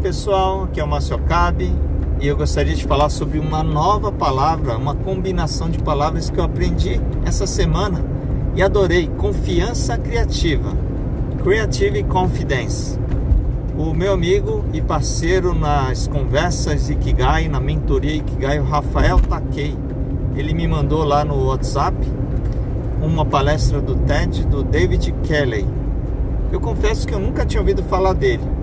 pessoal, 0.00 0.64
aqui 0.64 0.80
é 0.80 0.84
o 0.84 0.88
Márcio 0.88 1.18
Cabe 1.18 1.70
e 2.20 2.26
eu 2.26 2.34
gostaria 2.34 2.74
de 2.74 2.84
falar 2.86 3.10
sobre 3.10 3.38
uma 3.38 3.62
nova 3.62 4.10
palavra, 4.10 4.78
uma 4.78 4.94
combinação 4.94 5.68
de 5.68 5.78
palavras 5.78 6.30
que 6.30 6.40
eu 6.40 6.44
aprendi 6.44 6.98
essa 7.26 7.46
semana 7.46 8.02
e 8.56 8.62
adorei: 8.62 9.08
confiança 9.18 9.98
criativa. 9.98 10.72
Creative 11.42 12.02
Confidence. 12.04 12.98
O 13.76 13.92
meu 13.92 14.14
amigo 14.14 14.64
e 14.72 14.80
parceiro 14.80 15.54
nas 15.54 16.08
conversas 16.08 16.88
Ikigai, 16.88 17.48
na 17.48 17.60
mentoria 17.60 18.16
Ikigai, 18.16 18.58
o 18.58 18.64
Rafael 18.64 19.18
Takei, 19.20 19.76
ele 20.34 20.54
me 20.54 20.66
mandou 20.66 21.04
lá 21.04 21.24
no 21.26 21.46
WhatsApp 21.46 21.96
uma 23.02 23.24
palestra 23.24 23.80
do 23.80 23.96
TED 23.96 24.46
do 24.46 24.62
David 24.62 25.14
Kelly. 25.24 25.66
Eu 26.50 26.60
confesso 26.60 27.06
que 27.06 27.14
eu 27.14 27.18
nunca 27.18 27.44
tinha 27.44 27.60
ouvido 27.60 27.82
falar 27.82 28.14
dele. 28.14 28.59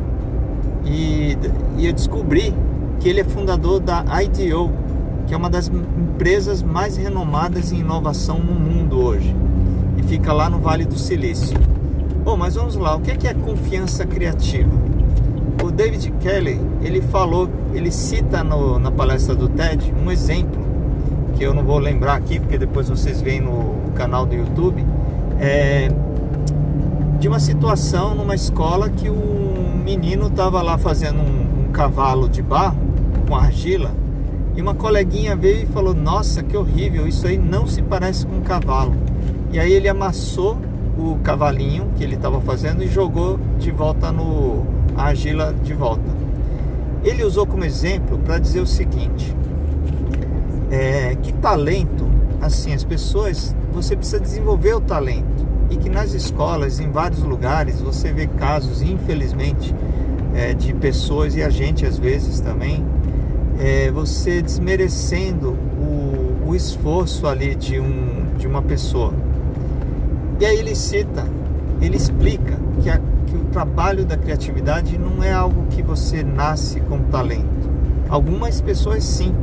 E, 0.90 1.38
e 1.78 1.86
eu 1.86 1.94
descobri 1.94 2.54
que 3.00 3.10
ele 3.10 3.20
é 3.20 3.24
fundador 3.24 3.80
da 3.80 4.04
IDEO, 4.22 4.72
que 5.28 5.34
é 5.34 5.38
uma 5.38 5.50
das 5.50 5.68
empresas 5.68 6.64
mais 6.64 6.98
renomadas 6.98 7.72
em 7.72 7.80
inovação 7.80 8.40
no 8.40 8.54
mundo 8.54 9.00
hoje. 9.00 9.36
E 9.98 10.04
fica 10.04 10.32
lá 10.32 10.50
no 10.50 10.60
Vale 10.60 10.86
do 10.86 10.98
Silício. 10.98 11.58
Bom, 12.24 12.38
mas 12.38 12.56
vamos 12.56 12.76
lá. 12.76 12.96
O 12.96 13.02
que 13.02 13.12
é, 13.12 13.30
é 13.30 13.34
confiança 13.34 14.06
criativa? 14.06 14.72
O 15.64 15.72
David 15.72 16.14
Kelly, 16.20 16.62
ele 16.82 17.02
falou, 17.02 17.50
ele 17.74 17.92
cita 17.92 18.44
no, 18.44 18.80
na 18.80 18.92
palestra 18.92 19.36
do 19.36 19.50
TED 19.50 19.94
um 20.04 20.12
exemplo 20.12 20.68
que 21.36 21.44
eu 21.44 21.54
não 21.54 21.64
vou 21.64 21.78
lembrar 21.78 22.16
aqui 22.16 22.40
porque 22.40 22.58
depois 22.58 22.90
vocês 22.90 23.22
veem 23.22 23.42
no 23.42 23.92
canal 23.96 24.26
do 24.26 24.36
YouTube, 24.36 24.84
é, 25.40 25.90
de 27.20 27.28
uma 27.28 27.40
situação 27.40 28.16
numa 28.16 28.34
escola 28.34 28.90
que 28.90 29.10
um 29.10 29.47
menino 29.88 30.28
estava 30.28 30.62
lá 30.62 30.78
fazendo 30.78 31.22
um, 31.22 31.68
um 31.68 31.72
cavalo 31.72 32.28
de 32.28 32.42
barro 32.42 32.78
com 33.26 33.34
argila 33.34 33.90
e 34.54 34.62
uma 34.62 34.76
coleguinha 34.76 35.34
veio 35.34 35.64
e 35.64 35.66
falou: 35.66 35.94
Nossa, 35.94 36.44
que 36.44 36.58
horrível, 36.58 37.08
isso 37.08 37.26
aí 37.26 37.38
não 37.38 37.66
se 37.66 37.82
parece 37.82 38.26
com 38.26 38.36
um 38.36 38.42
cavalo. 38.42 38.94
E 39.50 39.58
aí 39.58 39.72
ele 39.72 39.88
amassou 39.88 40.58
o 40.98 41.18
cavalinho 41.24 41.90
que 41.96 42.04
ele 42.04 42.16
estava 42.16 42.42
fazendo 42.42 42.84
e 42.84 42.88
jogou 42.88 43.40
de 43.58 43.72
volta 43.72 44.12
no 44.12 44.66
a 44.94 45.06
argila 45.06 45.56
de 45.64 45.74
volta. 45.74 46.18
Ele 47.02 47.24
usou 47.24 47.48
como 47.48 47.64
exemplo 47.64 48.20
para 48.20 48.40
dizer 48.40 48.60
o 48.60 48.68
seguinte: 48.68 49.34
é, 50.70 51.16
que 51.16 51.32
talento, 51.32 52.06
assim, 52.42 52.74
as 52.74 52.84
pessoas, 52.84 53.56
você 53.72 53.96
precisa 53.96 54.20
desenvolver 54.20 54.74
o 54.74 54.82
talento 54.82 55.47
e 55.70 55.78
que 55.78 55.90
nas 55.90 56.14
escolas, 56.14 56.80
em 56.80 56.90
vários 56.90 57.22
lugares, 57.24 57.82
você 57.82 58.12
vê 58.12 58.28
casos, 58.28 58.82
infelizmente, 58.82 59.74
é, 60.34 60.54
de 60.54 60.74
pessoas 60.74 61.36
e 61.36 61.44
a 61.44 61.50
gente 61.50 61.86
às 61.86 61.98
vezes 61.98 62.40
também, 62.40 62.86
é, 63.60 63.92
você 63.92 64.42
desmerecendo 64.42 65.50
o, 65.52 66.50
o 66.50 66.56
esforço 66.56 67.28
ali 67.28 67.56
de, 67.56 67.80
um, 67.80 68.28
de 68.38 68.48
uma 68.48 68.62
pessoa. 68.62 69.14
E 70.40 70.46
aí 70.46 70.58
ele 70.58 70.76
cita, 70.76 71.26
ele 71.82 71.98
explica 71.98 72.58
que, 72.82 72.90
a, 72.90 73.00
que 73.26 73.36
o 73.36 73.46
trabalho 73.46 74.06
da 74.06 74.16
criatividade 74.16 74.98
não 74.98 75.24
é 75.24 75.34
algo 75.34 75.66
que 75.72 75.82
você 75.82 76.24
nasce 76.24 76.80
com 76.82 77.00
talento. 77.04 77.68
Algumas 78.08 78.62
pessoas 78.62 79.04
sim, 79.04 79.34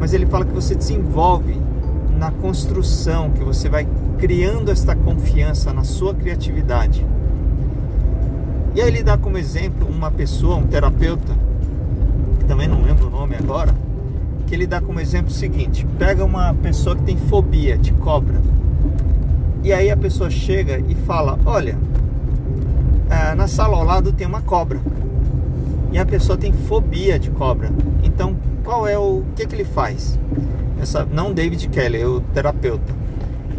mas 0.00 0.12
ele 0.12 0.26
fala 0.26 0.44
que 0.44 0.52
você 0.52 0.74
desenvolve 0.74 1.61
na 2.22 2.30
construção, 2.30 3.30
que 3.30 3.42
você 3.42 3.68
vai 3.68 3.84
criando 4.16 4.70
esta 4.70 4.94
confiança 4.94 5.72
na 5.72 5.82
sua 5.82 6.14
criatividade. 6.14 7.04
E 8.76 8.80
aí 8.80 8.86
ele 8.86 9.02
dá 9.02 9.18
como 9.18 9.36
exemplo 9.36 9.88
uma 9.88 10.08
pessoa, 10.08 10.54
um 10.54 10.62
terapeuta, 10.64 11.34
que 12.38 12.44
também 12.44 12.68
não 12.68 12.80
lembro 12.80 13.08
o 13.08 13.10
nome 13.10 13.34
agora, 13.34 13.74
que 14.46 14.54
ele 14.54 14.68
dá 14.68 14.80
como 14.80 15.00
exemplo 15.00 15.32
o 15.32 15.34
seguinte: 15.34 15.84
pega 15.98 16.24
uma 16.24 16.54
pessoa 16.54 16.94
que 16.94 17.02
tem 17.02 17.16
fobia 17.16 17.76
de 17.76 17.90
cobra. 17.94 18.40
E 19.64 19.72
aí 19.72 19.90
a 19.90 19.96
pessoa 19.96 20.30
chega 20.30 20.78
e 20.78 20.94
fala: 20.94 21.40
Olha, 21.44 21.76
é, 23.10 23.34
na 23.34 23.48
sala 23.48 23.76
ao 23.76 23.82
lado 23.82 24.12
tem 24.12 24.28
uma 24.28 24.42
cobra. 24.42 24.80
E 25.90 25.98
a 25.98 26.06
pessoa 26.06 26.38
tem 26.38 26.52
fobia 26.52 27.18
de 27.18 27.32
cobra. 27.32 27.72
Então, 28.04 28.36
qual 28.62 28.86
é 28.86 28.96
o 28.96 29.24
que, 29.34 29.44
que 29.44 29.56
ele 29.56 29.64
faz? 29.64 30.16
Essa, 30.82 31.04
não 31.04 31.32
David 31.32 31.68
Kelly, 31.68 32.00
é 32.00 32.06
o 32.06 32.20
terapeuta. 32.20 32.92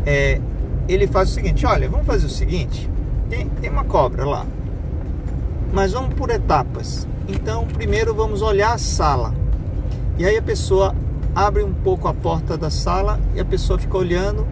É, 0.06 0.41
ele 0.89 1.07
faz 1.07 1.29
o 1.29 1.34
seguinte: 1.34 1.66
olha, 1.66 1.89
vamos 1.89 2.06
fazer 2.06 2.25
o 2.25 2.29
seguinte: 2.29 2.89
tem, 3.29 3.47
tem 3.47 3.69
uma 3.69 3.85
cobra 3.85 4.25
lá, 4.25 4.45
mas 5.72 5.94
vamos 5.94 6.13
por 6.16 6.29
etapas. 6.29 7.07
Então, 7.25 7.66
primeiro 7.66 8.13
vamos 8.13 8.41
olhar 8.41 8.73
a 8.73 8.78
sala. 8.78 9.33
E 10.17 10.25
aí 10.25 10.35
a 10.35 10.41
pessoa 10.41 10.94
abre 11.33 11.63
um 11.63 11.73
pouco 11.73 12.09
a 12.09 12.13
porta 12.13 12.57
da 12.57 12.69
sala 12.69 13.17
e 13.33 13.39
a 13.39 13.45
pessoa 13.45 13.79
fica 13.79 13.97
olhando 13.97 14.45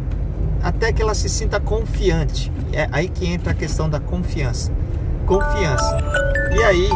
até 0.64 0.94
que 0.94 1.02
ela 1.02 1.14
se 1.14 1.28
sinta 1.28 1.60
confiante. 1.60 2.50
É 2.72 2.88
aí 2.90 3.10
que 3.10 3.28
entra 3.28 3.52
a 3.52 3.54
questão 3.54 3.90
da 3.90 4.00
confiança. 4.00 4.72
Confiança. 5.26 5.98
E 6.56 6.64
aí 6.64 6.90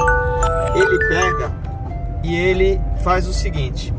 ele 0.73 0.99
pega 1.09 1.51
e 2.23 2.33
ele 2.33 2.79
faz 3.03 3.27
o 3.27 3.33
seguinte: 3.33 3.93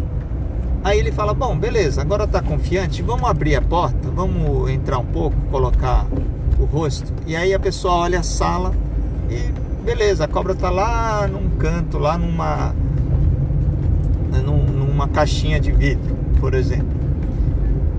Aí 0.86 1.00
ele 1.00 1.10
fala: 1.10 1.34
Bom, 1.34 1.58
beleza, 1.58 2.00
agora 2.00 2.28
tá 2.28 2.40
confiante, 2.40 3.02
vamos 3.02 3.28
abrir 3.28 3.56
a 3.56 3.60
porta, 3.60 4.08
vamos 4.08 4.70
entrar 4.70 4.98
um 4.98 5.04
pouco, 5.04 5.36
colocar 5.50 6.06
o 6.60 6.64
rosto. 6.64 7.12
E 7.26 7.34
aí 7.34 7.52
a 7.52 7.58
pessoa 7.58 7.94
olha 7.94 8.20
a 8.20 8.22
sala 8.22 8.72
e 9.28 9.50
beleza, 9.84 10.24
a 10.24 10.28
cobra 10.28 10.54
tá 10.54 10.70
lá 10.70 11.26
num 11.26 11.50
canto, 11.58 11.98
lá 11.98 12.16
numa, 12.16 12.72
numa 14.30 15.08
caixinha 15.08 15.58
de 15.58 15.72
vidro, 15.72 16.14
por 16.38 16.54
exemplo. 16.54 16.96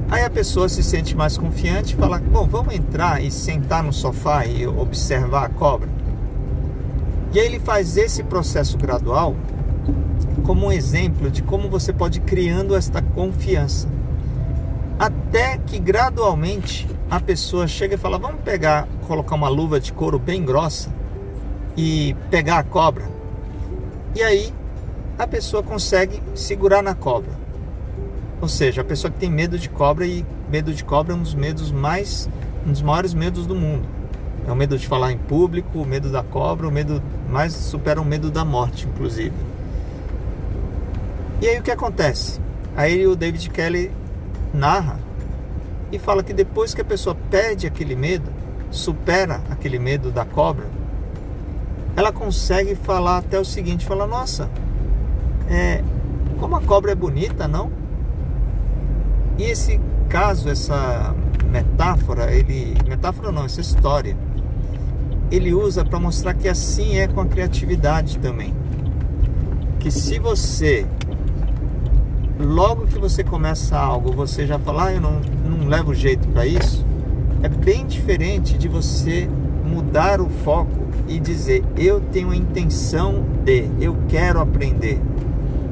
Aí 0.10 0.24
a 0.24 0.30
pessoa 0.30 0.70
se 0.70 0.82
sente 0.82 1.14
mais 1.14 1.38
confiante 1.38 1.94
e 1.94 1.98
fala: 1.98 2.20
Bom, 2.20 2.48
vamos 2.48 2.74
entrar 2.74 3.22
e 3.22 3.30
sentar 3.30 3.84
no 3.84 3.92
sofá 3.92 4.46
e 4.46 4.66
observar 4.66 5.44
a 5.44 5.50
cobra. 5.50 5.90
E 7.34 7.40
aí 7.42 7.48
ele 7.48 7.60
faz 7.60 7.98
esse 7.98 8.24
processo 8.24 8.78
gradual 8.78 9.36
como 10.44 10.68
um 10.68 10.72
exemplo 10.72 11.30
de 11.30 11.42
como 11.44 11.70
você 11.70 11.92
pode 11.92 12.20
ir 12.20 12.22
criando 12.22 12.76
esta 12.76 13.02
confiança. 13.02 13.88
Até 14.98 15.58
que 15.58 15.78
gradualmente 15.78 16.88
a 17.10 17.20
pessoa 17.20 17.68
chega 17.68 17.96
e 17.96 17.98
fala: 17.98 18.18
Vamos 18.18 18.42
pegar, 18.42 18.88
colocar 19.08 19.36
uma 19.36 19.50
luva 19.50 19.80
de 19.80 19.94
couro 19.94 20.18
bem 20.18 20.44
grossa 20.44 20.90
e 21.76 22.16
pegar 22.30 22.60
a 22.60 22.64
cobra. 22.64 23.06
E 24.16 24.24
aí 24.24 24.54
a 25.20 25.28
pessoa 25.28 25.62
consegue 25.62 26.22
segurar 26.34 26.82
na 26.82 26.96
cobra. 26.96 27.32
Ou 28.40 28.48
seja, 28.48 28.82
a 28.82 28.86
pessoa 28.86 29.12
que 29.12 29.18
tem 29.18 29.30
medo 29.30 29.58
de 29.58 29.70
cobra 29.70 30.06
e 30.06 30.26
medo 30.50 30.74
de 30.74 30.84
cobra 30.84 31.14
é 31.14 31.16
um 31.16 31.22
dos 31.22 31.34
medos 31.34 31.72
mais, 31.72 32.30
um 32.66 32.72
dos 32.72 32.82
maiores 32.82 33.14
medos 33.14 33.46
do 33.46 33.56
mundo. 33.56 33.88
É 34.48 34.52
o 34.52 34.56
medo 34.56 34.78
de 34.78 34.88
falar 34.88 35.12
em 35.12 35.18
público, 35.18 35.80
o 35.80 35.86
medo 35.86 36.10
da 36.10 36.24
cobra, 36.24 36.68
o 36.68 36.72
medo 36.72 37.02
mais 37.30 37.54
supera 37.54 38.00
o 38.00 38.06
medo 38.06 38.32
da 38.32 38.46
morte, 38.46 38.88
inclusive. 38.88 39.34
E 41.40 41.48
aí 41.48 41.60
o 41.60 41.64
que 41.64 41.72
acontece? 41.72 42.40
Aí 42.76 43.06
o 43.06 43.16
David 43.16 43.50
Kelly 43.52 43.92
narra 44.54 45.00
e 45.92 46.00
fala 46.00 46.24
que 46.24 46.34
depois 46.34 46.74
que 46.74 46.82
a 46.82 46.86
pessoa 46.86 47.16
perde 47.30 47.68
aquele 47.68 47.96
medo, 47.96 48.32
supera 48.72 49.42
aquele 49.50 49.78
medo 49.78 50.12
da 50.12 50.26
cobra, 50.26 50.66
ela 51.96 52.12
consegue 52.12 52.76
falar 52.76 53.18
até 53.18 53.40
o 53.40 53.46
seguinte: 53.46 53.86
fala, 53.86 54.08
nossa, 54.08 54.50
é, 55.50 55.84
como 56.40 56.56
a 56.56 56.62
cobra 56.62 56.92
é 56.92 56.96
bonita, 56.96 57.48
não? 57.48 57.72
E 59.38 59.44
esse 59.44 59.80
caso, 60.10 60.50
essa 60.50 61.16
metáfora, 61.52 62.32
ele. 62.34 62.76
Metáfora 62.88 63.32
não, 63.32 63.46
essa 63.46 63.62
história, 63.62 64.18
ele 65.30 65.54
usa 65.54 65.86
para 65.86 66.00
mostrar 66.00 66.34
que 66.34 66.48
assim 66.48 66.98
é 66.98 67.08
com 67.08 67.22
a 67.22 67.26
criatividade 67.26 68.18
também. 68.18 68.56
Que 69.80 69.92
se 69.92 70.20
você 70.20 70.86
logo 72.40 72.88
que 72.88 72.98
você 72.98 73.24
começa 73.24 73.78
algo, 73.78 74.12
você 74.12 74.46
já 74.46 74.60
fala, 74.60 74.88
ah, 74.88 74.94
eu 74.94 75.02
não, 75.02 75.20
não 75.46 75.68
levo 75.68 75.94
jeito 75.94 76.28
para 76.30 76.46
isso, 76.46 76.86
é 77.44 77.50
bem 77.50 77.86
diferente 77.86 78.58
de 78.58 78.68
você 78.68 79.30
mudar 79.66 80.22
o 80.22 80.30
foco 80.30 80.88
e 81.08 81.20
dizer, 81.20 81.64
eu 81.76 82.00
tenho 82.00 82.32
a 82.32 82.36
intenção 82.36 83.24
de, 83.44 83.70
eu 83.80 83.96
quero 84.08 84.40
aprender. 84.40 85.00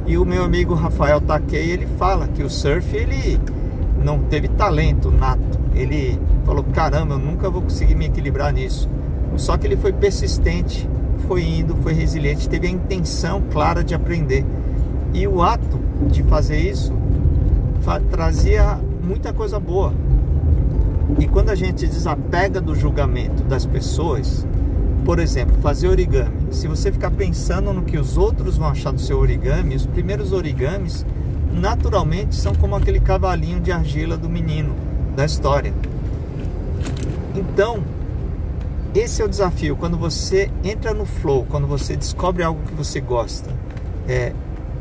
E 0.07 0.17
o 0.17 0.25
meu 0.25 0.43
amigo 0.43 0.73
Rafael 0.73 1.19
Takei, 1.19 1.71
ele 1.71 1.87
fala 1.97 2.27
que 2.27 2.43
o 2.43 2.49
surf, 2.49 2.95
ele 2.95 3.39
não 4.03 4.19
teve 4.19 4.47
talento 4.47 5.09
nato. 5.09 5.59
Ele 5.73 6.19
falou, 6.45 6.63
caramba, 6.63 7.15
eu 7.15 7.19
nunca 7.19 7.49
vou 7.49 7.63
conseguir 7.63 7.95
me 7.95 8.05
equilibrar 8.05 8.53
nisso. 8.53 8.87
Só 9.35 9.57
que 9.57 9.65
ele 9.65 9.75
foi 9.75 9.91
persistente, 9.91 10.87
foi 11.27 11.43
indo, 11.43 11.75
foi 11.77 11.93
resiliente, 11.93 12.47
teve 12.47 12.67
a 12.67 12.69
intenção 12.69 13.41
clara 13.51 13.83
de 13.83 13.95
aprender. 13.95 14.45
E 15.15 15.25
o 15.25 15.41
ato 15.41 15.79
de 16.11 16.21
fazer 16.23 16.57
isso 16.57 16.93
trazia 18.11 18.77
muita 19.01 19.31
coisa 19.31 19.57
boa. 19.57 19.93
E 21.17 21.25
quando 21.25 21.51
a 21.51 21.55
gente 21.55 21.87
desapega 21.87 22.59
do 22.59 22.75
julgamento 22.75 23.41
das 23.43 23.65
pessoas, 23.65 24.45
por 25.05 25.17
exemplo, 25.19 25.55
fazer 25.61 25.87
origami. 25.87 26.47
Se 26.51 26.67
você 26.67 26.91
ficar 26.91 27.11
pensando 27.11 27.71
no 27.71 27.83
que 27.83 27.97
os 27.97 28.17
outros 28.17 28.57
vão 28.57 28.67
achar 28.67 28.91
do 28.91 28.99
seu 28.99 29.17
origami, 29.17 29.73
os 29.73 29.85
primeiros 29.85 30.33
origamis 30.33 31.05
naturalmente 31.49 32.35
são 32.35 32.53
como 32.53 32.75
aquele 32.75 32.99
cavalinho 32.99 33.61
de 33.61 33.71
argila 33.71 34.17
do 34.17 34.27
menino 34.27 34.75
da 35.15 35.23
história. 35.23 35.73
Então, 37.33 37.81
esse 38.93 39.21
é 39.21 39.25
o 39.25 39.29
desafio. 39.29 39.77
Quando 39.77 39.97
você 39.97 40.51
entra 40.61 40.93
no 40.93 41.05
flow, 41.05 41.45
quando 41.49 41.67
você 41.67 41.95
descobre 41.95 42.43
algo 42.43 42.59
que 42.63 42.73
você 42.73 42.99
gosta, 42.99 43.49
é, 44.09 44.33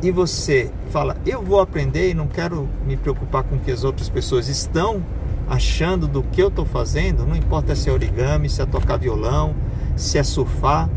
e 0.05 0.11
você 0.11 0.71
fala, 0.91 1.17
eu 1.25 1.43
vou 1.43 1.61
aprender 1.61 2.11
e 2.11 2.15
não 2.15 2.27
quero 2.27 2.69
me 2.87 2.95
preocupar 2.95 3.43
com 3.43 3.57
o 3.57 3.59
que 3.59 3.71
as 3.71 3.85
outras 3.85 4.07
pessoas 4.11 4.49
estão 4.49 5.03
achando 5.49 6.07
do 6.07 6.23
que 6.23 6.43
eu 6.43 6.49
estou 6.49 6.67
fazendo, 6.67 7.25
não 7.25 7.35
importa 7.35 7.75
se 7.75 7.89
é 7.89 7.93
origami, 7.93 8.51
se 8.51 8.61
é 8.61 8.67
tocar 8.67 8.99
violão, 8.99 9.55
se 9.97 10.19
é 10.19 10.23
surfar, 10.23 10.91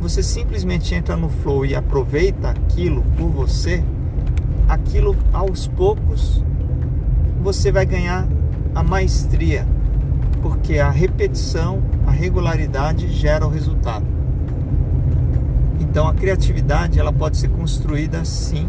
você 0.00 0.22
simplesmente 0.22 0.94
entra 0.94 1.16
no 1.16 1.28
flow 1.28 1.66
e 1.66 1.74
aproveita 1.74 2.48
aquilo 2.48 3.04
por 3.18 3.28
você, 3.28 3.84
aquilo 4.66 5.14
aos 5.34 5.66
poucos 5.66 6.42
você 7.42 7.70
vai 7.70 7.84
ganhar 7.84 8.26
a 8.74 8.82
maestria, 8.82 9.66
porque 10.40 10.78
a 10.78 10.88
repetição, 10.88 11.82
a 12.06 12.10
regularidade 12.10 13.06
gera 13.08 13.46
o 13.46 13.50
resultado. 13.50 14.19
Então 15.90 16.06
a 16.06 16.14
criatividade 16.14 17.00
ela 17.00 17.12
pode 17.12 17.36
ser 17.36 17.48
construída 17.48 18.24
sim. 18.24 18.68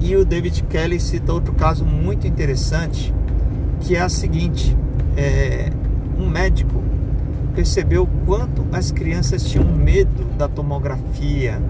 E 0.00 0.14
o 0.14 0.24
David 0.24 0.62
Kelly 0.64 1.00
cita 1.00 1.32
outro 1.32 1.54
caso 1.54 1.84
muito 1.84 2.26
interessante, 2.26 3.12
que 3.80 3.96
é 3.96 4.00
a 4.00 4.08
seguinte: 4.08 4.76
é, 5.16 5.70
um 6.18 6.28
médico 6.28 6.84
percebeu 7.54 8.06
quanto 8.26 8.64
as 8.70 8.92
crianças 8.92 9.44
tinham 9.44 9.64
medo 9.64 10.24
da 10.36 10.46
tomografia, 10.46 11.60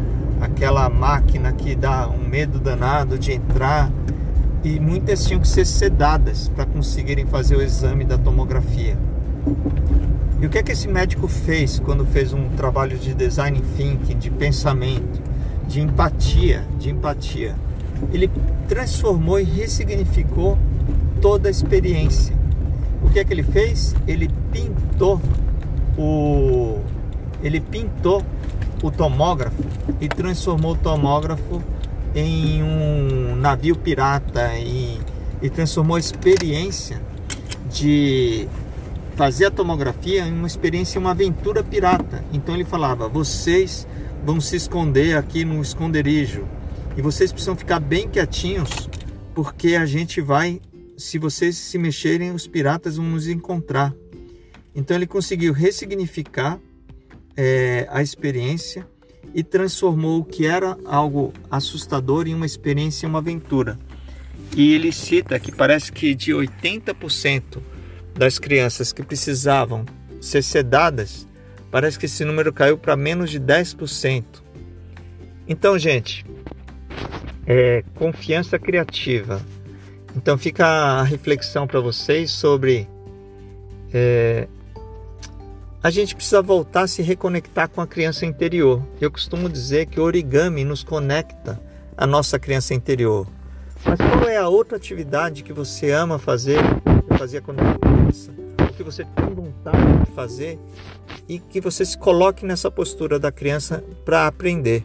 aquela 0.41 0.89
máquina 0.91 1.53
que 1.53 1.77
dá 1.77 2.09
um 2.09 2.29
medo 2.29 2.59
danado 2.59 3.19
de 3.19 3.33
entrar, 3.33 3.91
e 4.65 4.81
muitas 4.81 5.25
tinham 5.25 5.41
que 5.41 5.49
ser 5.49 5.65
sedadas 5.65 6.49
para 6.49 6.67
conseguirem 6.67 7.25
fazer 7.25 7.57
o 7.57 7.63
exame 7.63 8.05
da 8.05 8.19
tomografia. 8.19 8.99
E 10.41 10.47
o 10.47 10.49
que 10.49 10.59
é 10.59 10.63
que 10.63 10.73
esse 10.73 10.89
médico 10.89 11.29
fez 11.29 11.79
quando 11.79 12.07
fez 12.07 12.33
um 12.33 12.49
trabalho 12.51 12.97
de 12.99 13.13
design 13.13 13.61
thinking, 13.77 14.19
de 14.19 14.31
pensamento, 14.31 15.21
de 15.69 15.81
empatia, 15.81 16.65
de 16.79 16.89
empatia? 16.89 17.55
Ele 18.11 18.31
transformou 18.67 19.39
e 19.39 19.45
ressignificou 19.45 20.57
toda 21.21 21.49
a 21.49 21.51
experiência. 21.51 22.35
O 23.03 23.11
que 23.11 23.19
é 23.19 23.25
que 23.25 23.35
ele 23.35 23.43
fez? 23.43 23.95
Ele 24.07 24.31
pintou 24.51 25.21
o 25.99 26.79
ele 27.43 27.61
pintou 27.61 28.23
o 28.83 28.91
tomógrafo 28.91 29.63
e 30.01 30.09
transformou 30.09 30.73
o 30.73 30.77
tomógrafo 30.77 31.63
em 32.15 32.63
um 32.63 33.37
navio 33.37 33.77
pirata 33.77 34.55
e, 34.55 34.99
e 35.41 35.51
transformou 35.51 35.97
a 35.97 36.01
experiência 36.01 37.01
de 37.71 38.49
fazer 39.17 39.47
a 39.47 39.51
tomografia 39.51 40.27
em 40.27 40.33
uma 40.33 40.47
experiência, 40.47 41.01
uma 41.01 41.11
aventura 41.11 41.63
pirata. 41.63 42.25
Então 42.33 42.55
ele 42.55 42.65
falava: 42.65 43.09
vocês 43.09 43.87
vão 44.25 44.41
se 44.41 44.57
esconder 44.57 45.17
aqui 45.17 45.45
no 45.45 45.61
esconderijo 45.61 46.47
e 46.97 47.03
vocês 47.03 47.33
precisam 47.33 47.57
ficar 47.57 47.81
bem 47.81 48.09
quietinhos 48.09 48.89
porque 49.35 49.75
a 49.75 49.87
gente 49.87 50.21
vai, 50.21 50.61
se 50.97 51.19
vocês 51.19 51.57
se 51.57 51.79
mexerem, 51.79 52.33
os 52.33 52.47
piratas 52.47 52.97
vão 52.97 53.07
nos 53.07 53.29
encontrar. 53.29 53.95
Então 54.75 54.97
ele 54.97 55.07
conseguiu 55.07 55.53
ressignificar 55.53 56.59
é, 57.37 57.87
a 57.91 58.03
experiência 58.03 58.87
e 59.35 59.43
transformou 59.43 60.21
o 60.21 60.25
que 60.25 60.47
era 60.47 60.77
algo 60.85 61.33
assustador 61.51 62.27
em 62.27 62.35
uma 62.35 62.47
experiência, 62.47 63.09
uma 63.09 63.19
aventura. 63.19 63.79
E 64.57 64.73
ele 64.75 64.93
cita 64.93 65.39
que 65.39 65.53
parece 65.53 65.93
que 65.93 66.15
de 66.15 66.33
80% 66.33 67.59
das 68.15 68.39
crianças 68.39 68.93
que 68.93 69.03
precisavam 69.03 69.85
ser 70.21 70.43
sedadas, 70.43 71.27
parece 71.71 71.99
que 71.99 72.07
esse 72.07 72.25
número 72.25 72.53
caiu 72.53 72.77
para 72.77 72.97
menos 72.97 73.31
de 73.31 73.41
10%. 73.41 74.25
Então, 75.49 75.79
gente, 75.79 76.25
é 77.47 77.83
confiança 77.95 78.59
criativa. 78.59 79.41
Então 80.17 80.37
fica 80.37 80.67
a 80.67 81.03
reflexão 81.03 81.67
para 81.67 81.81
vocês 81.81 82.31
sobre 82.31 82.89
é, 83.93 84.49
a 85.83 85.91
gente 85.91 86.15
precisa 86.15 86.43
voltar 86.43 86.83
a 86.83 86.87
se 86.87 87.01
reconectar 87.01 87.69
com 87.69 87.81
a 87.81 87.87
criança 87.87 88.27
interior. 88.27 88.83
Eu 89.01 89.11
costumo 89.11 89.49
dizer 89.49 89.87
que 89.87 89.99
origami 89.99 90.63
nos 90.63 90.85
conecta 90.85 91.61
à 91.97 92.07
nossa 92.07 92.39
criança 92.39 92.75
interior. 92.75 93.27
Mas 93.85 93.99
qual 93.99 94.29
é 94.29 94.37
a 94.37 94.47
outra 94.47 94.77
atividade 94.77 95.43
que 95.43 95.55
você 95.55 95.91
ama 95.91 96.19
fazer, 96.19 96.59
fazia 97.21 97.43
quando 97.43 97.59
criança, 97.79 98.33
o 98.67 98.73
que 98.73 98.83
você 98.83 99.05
tem 99.05 99.27
vontade 99.27 100.07
de 100.07 100.11
fazer 100.13 100.59
e 101.29 101.39
que 101.39 101.61
você 101.61 101.85
se 101.85 101.99
coloque 101.99 102.47
nessa 102.47 102.71
postura 102.71 103.19
da 103.19 103.31
criança 103.31 103.85
para 104.07 104.27
aprender 104.27 104.83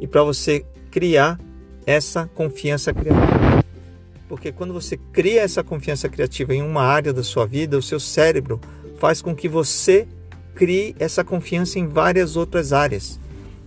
e 0.00 0.06
para 0.08 0.24
você 0.24 0.66
criar 0.90 1.38
essa 1.86 2.28
confiança 2.34 2.92
criativa. 2.92 3.64
Porque 4.28 4.50
quando 4.50 4.74
você 4.74 4.96
cria 5.12 5.42
essa 5.42 5.62
confiança 5.62 6.08
criativa 6.08 6.52
em 6.52 6.60
uma 6.60 6.82
área 6.82 7.12
da 7.12 7.22
sua 7.22 7.46
vida, 7.46 7.78
o 7.78 7.82
seu 7.82 8.00
cérebro 8.00 8.60
faz 8.98 9.22
com 9.22 9.32
que 9.32 9.48
você 9.48 10.08
crie 10.56 10.96
essa 10.98 11.22
confiança 11.22 11.78
em 11.78 11.86
várias 11.86 12.34
outras 12.34 12.72
áreas. 12.72 13.20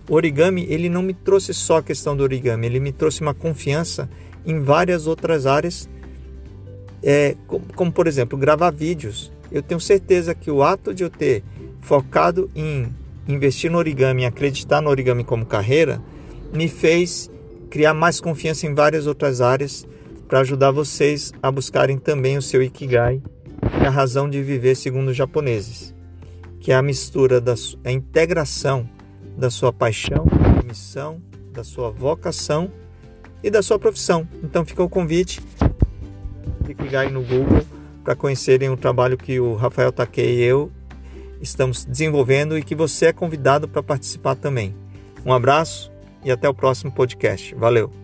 O 0.06 0.14
origami, 0.14 0.66
ele 0.68 0.90
não 0.90 1.02
me 1.02 1.14
trouxe 1.14 1.54
só 1.54 1.78
a 1.78 1.82
questão 1.82 2.14
do 2.14 2.22
origami, 2.22 2.66
ele 2.66 2.80
me 2.80 2.92
trouxe 2.92 3.22
uma 3.22 3.32
confiança 3.32 4.10
em 4.44 4.60
várias 4.60 5.06
outras 5.06 5.46
áreas, 5.46 5.88
é, 7.04 7.36
como, 7.46 7.64
como 7.74 7.92
por 7.92 8.06
exemplo, 8.06 8.36
gravar 8.38 8.70
vídeos. 8.70 9.30
Eu 9.52 9.62
tenho 9.62 9.78
certeza 9.78 10.34
que 10.34 10.50
o 10.50 10.62
ato 10.62 10.92
de 10.92 11.04
eu 11.04 11.10
ter 11.10 11.44
focado 11.80 12.50
em 12.56 12.88
investir 13.28 13.70
no 13.70 13.78
origami, 13.78 14.24
acreditar 14.24 14.80
no 14.80 14.90
origami 14.90 15.22
como 15.22 15.46
carreira, 15.46 16.00
me 16.52 16.66
fez 16.66 17.30
criar 17.70 17.94
mais 17.94 18.20
confiança 18.20 18.66
em 18.66 18.74
várias 18.74 19.06
outras 19.06 19.40
áreas 19.40 19.86
para 20.26 20.40
ajudar 20.40 20.70
vocês 20.70 21.32
a 21.42 21.50
buscarem 21.50 21.98
também 21.98 22.38
o 22.38 22.42
seu 22.42 22.62
ikigai, 22.62 23.20
que 23.78 23.84
é 23.84 23.86
a 23.86 23.90
razão 23.90 24.28
de 24.28 24.42
viver 24.42 24.74
segundo 24.74 25.08
os 25.08 25.16
japoneses 25.16 25.94
que 26.64 26.72
é 26.72 26.74
a 26.74 26.80
mistura 26.80 27.42
da 27.42 27.52
a 27.84 27.92
integração 27.92 28.88
da 29.36 29.50
sua 29.50 29.70
paixão, 29.70 30.24
da 30.24 30.62
missão, 30.62 31.20
da 31.52 31.62
sua 31.62 31.90
vocação 31.90 32.72
e 33.42 33.50
da 33.50 33.60
sua 33.60 33.78
profissão. 33.78 34.26
Então 34.42 34.64
fica 34.64 34.82
o 34.82 34.88
convite 34.88 35.42
de 36.64 36.74
clicar 36.74 37.10
no 37.10 37.22
Google 37.22 37.62
para 38.02 38.14
conhecerem 38.14 38.68
o 38.70 38.76
trabalho 38.76 39.16
que 39.16 39.40
o 39.40 39.54
Rafael 39.54 39.92
Takei 39.92 40.40
e 40.40 40.42
eu 40.42 40.70
estamos 41.40 41.84
desenvolvendo 41.84 42.56
e 42.56 42.62
que 42.62 42.74
você 42.74 43.06
é 43.06 43.12
convidado 43.12 43.68
para 43.68 43.82
participar 43.82 44.34
também. 44.34 44.74
Um 45.24 45.32
abraço 45.32 45.92
e 46.24 46.30
até 46.30 46.48
o 46.48 46.54
próximo 46.54 46.90
podcast. 46.90 47.54
Valeu! 47.54 48.03